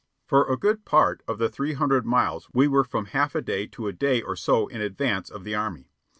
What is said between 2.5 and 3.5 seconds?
we were from half a